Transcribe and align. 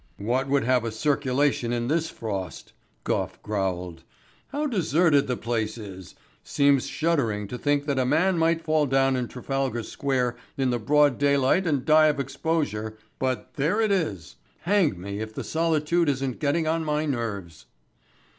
"What 0.17 0.47
would 0.47 0.63
have 0.63 0.83
a 0.83 0.91
circulation 0.91 1.71
in 1.71 1.87
this 1.87 2.09
frost?" 2.09 2.73
Gough 3.03 3.39
growled. 3.43 4.01
"How 4.47 4.65
deserted 4.65 5.27
the 5.27 5.37
place 5.37 5.77
is! 5.77 6.15
Seems 6.43 6.87
shuddering 6.87 7.47
to 7.49 7.57
think 7.59 7.85
that 7.85 7.99
a 7.99 8.03
man 8.05 8.39
might 8.39 8.63
fall 8.63 8.87
down 8.87 9.15
in 9.15 9.27
Trafalgar 9.27 9.83
Square 9.83 10.37
in 10.57 10.71
the 10.71 10.79
broad 10.79 11.19
daylight 11.19 11.67
and 11.67 11.85
die 11.85 12.07
of 12.07 12.19
exposure, 12.19 12.97
but 13.19 13.53
there 13.57 13.79
it 13.79 13.91
is. 13.91 14.37
Hang 14.61 14.99
me 14.99 15.19
if 15.19 15.35
the 15.35 15.43
solitude 15.43 16.09
isn't 16.09 16.39
getting 16.39 16.65
on 16.65 16.83
my 16.83 17.05
nerves." 17.05 17.67